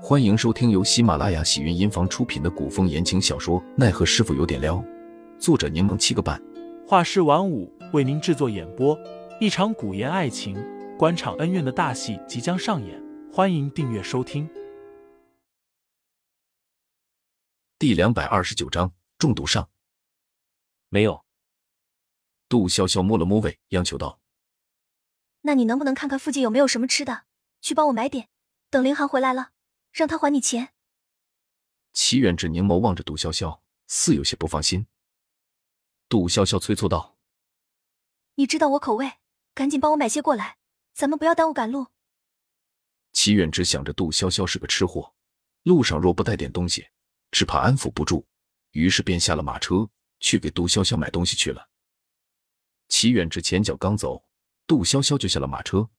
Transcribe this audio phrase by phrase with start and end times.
[0.00, 4.76] 欢迎收听由喜马拉雅喜云音房出品的古风言情小说《奈何师傅有点撩》，
[5.40, 6.40] 作者柠檬七个半，
[6.86, 8.96] 画师晚舞为您制作演播。
[9.40, 10.56] 一场古言爱情、
[10.96, 14.48] 官场恩怨的大戏即将上演，欢迎订阅收听。
[17.76, 19.68] 第两百二十九章中毒上。
[20.88, 21.24] 没有。
[22.48, 24.20] 杜潇潇摸了摸胃，央求道
[25.42, 27.24] ：“那你能不能看看附近有没有什么吃的，
[27.60, 28.28] 去帮我买点，
[28.70, 29.50] 等林寒回来了。”
[29.92, 30.74] 让他还你钱。
[31.92, 34.86] 齐远志凝眸望着杜潇潇，似有些不放心。
[36.08, 37.18] 杜潇潇催促道
[38.36, 39.14] ：“你知道我口味，
[39.54, 40.58] 赶紧帮我买些过来，
[40.94, 41.88] 咱们不要耽误赶路。”
[43.12, 45.14] 齐远志想着杜潇潇是个吃货，
[45.64, 46.88] 路上若不带点东西，
[47.30, 48.26] 只怕安抚不住，
[48.70, 51.68] 于是便下了马车，去给杜潇潇买东西去了。
[52.88, 54.24] 齐远志前脚刚走，
[54.66, 55.90] 杜潇潇就下了马车。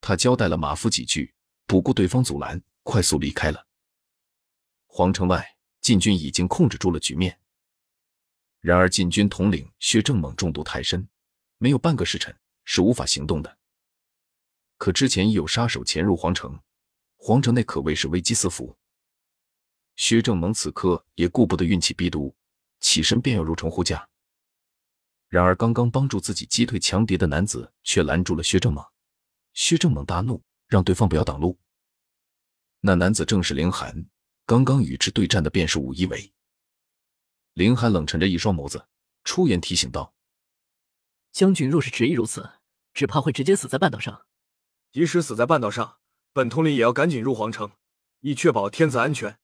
[0.00, 1.34] 他交代了马夫几句，
[1.68, 2.60] 不顾对方阻拦。
[2.82, 3.66] 快速离开了。
[4.86, 5.46] 皇城外，
[5.82, 7.38] 禁军已经控制住了局面。
[8.60, 11.06] 然而，禁军统领薛正猛中毒太深，
[11.58, 13.58] 没有半个时辰是无法行动的。
[14.78, 16.58] 可之前已有杀手潜入皇城，
[17.16, 18.74] 皇城内可谓是危机四伏。
[19.96, 22.34] 薛正猛此刻也顾不得运气逼毒，
[22.80, 24.08] 起身便要入城护驾。
[25.28, 28.82] 然而，刚刚帮助自己击退强敌的男子却拦住了薛正猛。
[29.52, 31.58] 薛正猛大怒，让对方不要挡路。
[32.80, 34.06] 那男子正是凌寒，
[34.46, 36.32] 刚刚与之对战的便是武一伟。
[37.54, 38.86] 凌寒冷沉着一双眸子，
[39.24, 40.14] 出言提醒道
[41.32, 42.48] ：“将军若是执意如此，
[42.94, 44.26] 只怕会直接死在半岛上。
[44.92, 45.98] 即使死在半岛上，
[46.32, 47.72] 本统领也要赶紧入皇城，
[48.20, 49.40] 以确保天子安全。”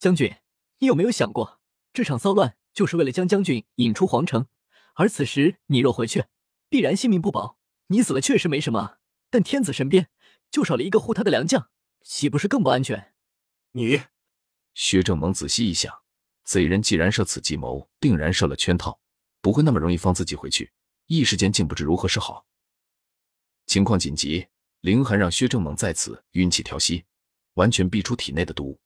[0.00, 0.34] 将军，
[0.78, 1.60] 你有没有想过，
[1.92, 4.48] 这场骚乱就是为了将将军引出皇城？
[4.94, 6.24] 而此时你若回去，
[6.68, 7.58] 必然性命不保。
[7.86, 8.98] 你死了确实没什么，
[9.30, 10.10] 但天子身边
[10.52, 11.68] 就少了一个护他的良将。
[12.02, 13.14] 岂不是更不安全？
[13.72, 14.02] 你，
[14.74, 15.92] 薛正猛仔细一想，
[16.44, 19.00] 贼人既然设此计谋，定然设了圈套，
[19.40, 20.72] 不会那么容易放自己回去。
[21.06, 22.46] 一时间竟不知如何是好。
[23.66, 24.48] 情况紧急，
[24.80, 27.04] 凌寒让薛正猛在此运气调息，
[27.54, 28.80] 完全逼出体内的毒，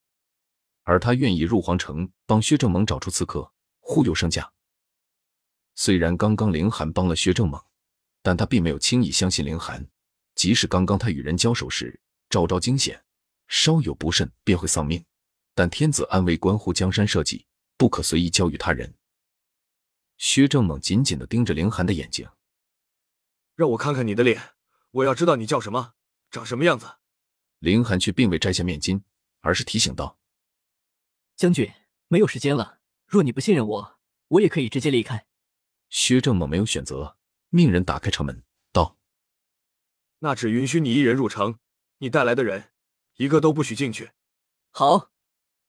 [0.84, 4.52] 而他愿意入皇城帮薛正猛找出刺客，忽悠圣驾。
[5.74, 7.60] 虽然刚刚凌寒帮了薛正猛，
[8.22, 9.88] 但他并没有轻易相信凌寒。
[10.36, 11.98] 即使刚刚他与人交手时，
[12.30, 13.02] 招招惊险。
[13.48, 15.04] 稍有不慎便会丧命，
[15.54, 18.94] 但天子安危关乎江山社稷，不可随意交予他人。
[20.18, 22.28] 薛正猛紧紧的盯着凌寒的眼睛，
[23.54, 24.54] 让我看看你的脸，
[24.90, 25.94] 我要知道你叫什么，
[26.30, 26.96] 长什么样子。
[27.60, 29.00] 凌寒却并未摘下面巾，
[29.40, 30.18] 而是提醒道
[31.36, 31.72] ：“将军，
[32.08, 33.98] 没有时间了，若你不信任我，
[34.28, 35.26] 我也可以直接离开。”
[35.88, 37.16] 薛正猛没有选择，
[37.50, 38.42] 命人打开城门，道
[40.26, 41.60] ：“那只允许你一人入城，
[41.98, 42.72] 你带来的人。”
[43.14, 44.10] 一个都不许进去。
[44.72, 45.12] 好，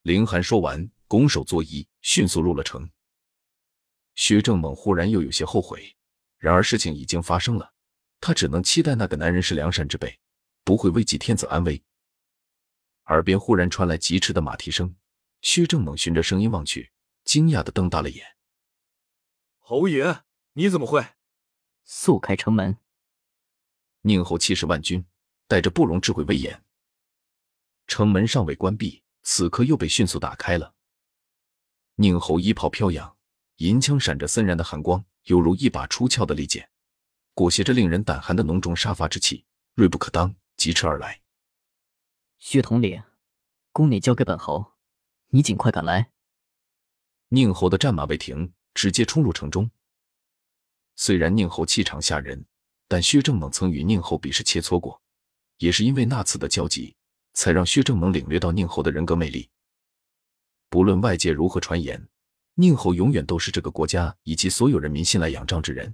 [0.02, 2.90] 凌寒说完，拱手作揖，迅速入了城。
[4.16, 5.96] 薛正猛忽然又有些后悔，
[6.40, 7.72] 然而事情已经发生了，
[8.20, 10.20] 他只能期待那个男人是良善之辈，
[10.64, 11.84] 不会危及天子安危。
[13.06, 14.96] 耳边忽然传来疾驰的马蹄声，
[15.42, 16.92] 薛正猛循着声音望去，
[17.24, 18.26] 惊讶的瞪大了眼
[19.60, 20.24] ：“侯爷，
[20.54, 21.06] 你怎么会？”
[21.86, 22.80] 速开城门！
[24.08, 25.04] 宁侯气势万钧，
[25.50, 26.64] 带着不容置喙威严。
[27.88, 30.74] 城门尚未关闭，此刻又被迅速打开了。
[31.96, 33.18] 宁侯衣袍飘扬，
[33.58, 36.70] 银枪闪着森然的寒光，犹如一把出鞘的利剑，
[37.34, 41.22] 裹挟着令人胆寒的浓重杀伐之气，锐不可当，疾驰而来。
[42.38, 43.04] 薛统领，
[43.74, 44.72] 宫内交给本侯，
[45.32, 46.14] 你尽快赶来。
[47.28, 49.70] 宁侯的战马未停，直接冲入城中。
[50.96, 52.46] 虽然宁侯气场吓人，
[52.88, 55.02] 但薛正猛曾与宁侯比试切磋过，
[55.58, 56.96] 也是因为那次的交集。
[57.38, 59.48] 才让薛正猛领略到宁侯的人格魅力。
[60.70, 62.10] 不论外界如何传言，
[62.56, 65.94] 宁侯永远都是这个国家以及所有人民信赖仰仗之人。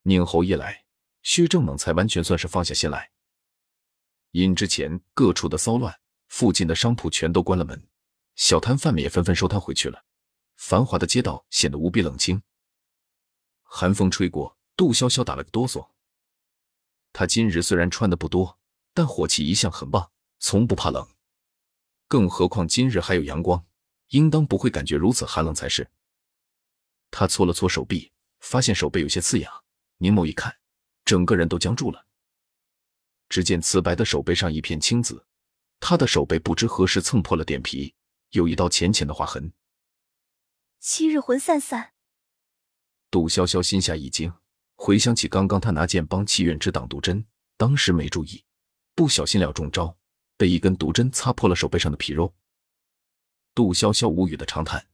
[0.00, 0.86] 宁侯一来，
[1.22, 3.10] 薛正猛才完全算是放下心来。
[4.30, 5.94] 因之前各处的骚乱，
[6.28, 7.86] 附近的商铺全都关了门，
[8.34, 10.06] 小摊贩们也纷纷收摊回去了，
[10.56, 12.42] 繁华的街道显得无比冷清。
[13.62, 15.88] 寒风吹过，杜潇潇打了个哆嗦。
[17.12, 18.58] 他今日虽然穿的不多，
[18.92, 20.10] 但火气一向很旺。
[20.40, 21.08] 从不怕冷，
[22.06, 23.64] 更何况今日还有阳光，
[24.08, 25.90] 应当不会感觉如此寒冷才是。
[27.10, 29.64] 他搓了搓手臂，发现手背有些刺痒，
[29.96, 30.58] 凝眸一看，
[31.02, 32.06] 整个人都僵住了。
[33.30, 35.24] 只见瓷白的手背上一片青紫，
[35.80, 37.94] 他的手背不知何时蹭破了点皮，
[38.30, 39.54] 有一道浅浅的划痕。
[40.78, 41.94] 七日魂散散。
[43.10, 44.34] 杜潇潇心下一惊，
[44.86, 47.24] 回想起刚刚他拿剑帮戚远之挡毒针，
[47.56, 48.44] 当时没注意，
[48.94, 49.96] 不小心了中招。
[50.36, 52.34] 被一根毒针擦破了手背上的皮肉。
[53.54, 54.86] 杜潇潇无语的长叹：“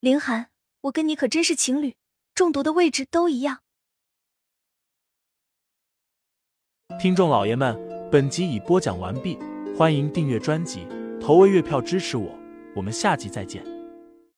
[0.00, 0.48] 凌寒，
[0.82, 1.96] 我跟你可真是情侣，
[2.34, 3.60] 中毒的位置都一样。”
[6.98, 7.78] 听众老爷们，
[8.10, 9.36] 本集已播讲完毕，
[9.76, 10.86] 欢迎订阅专辑，
[11.20, 12.34] 投喂月票支持我，
[12.74, 13.62] 我们下集再见。